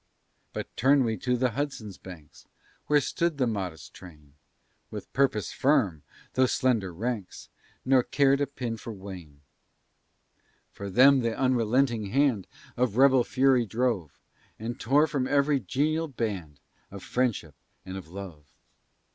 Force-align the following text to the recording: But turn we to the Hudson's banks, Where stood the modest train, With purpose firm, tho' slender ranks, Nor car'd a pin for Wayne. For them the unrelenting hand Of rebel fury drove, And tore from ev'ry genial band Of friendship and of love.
But 0.51 0.75
turn 0.75 1.03
we 1.03 1.15
to 1.17 1.37
the 1.37 1.51
Hudson's 1.51 1.99
banks, 1.99 2.47
Where 2.87 2.99
stood 2.99 3.37
the 3.37 3.45
modest 3.45 3.93
train, 3.93 4.33
With 4.89 5.13
purpose 5.13 5.51
firm, 5.51 6.01
tho' 6.33 6.47
slender 6.47 6.91
ranks, 6.91 7.49
Nor 7.85 8.01
car'd 8.01 8.41
a 8.41 8.47
pin 8.47 8.77
for 8.77 8.91
Wayne. 8.91 9.41
For 10.71 10.89
them 10.89 11.19
the 11.19 11.37
unrelenting 11.37 12.07
hand 12.07 12.47
Of 12.75 12.97
rebel 12.97 13.23
fury 13.23 13.67
drove, 13.67 14.19
And 14.57 14.79
tore 14.79 15.05
from 15.05 15.27
ev'ry 15.27 15.59
genial 15.59 16.07
band 16.07 16.59
Of 16.89 17.03
friendship 17.03 17.53
and 17.85 17.95
of 17.95 18.07
love. 18.07 18.47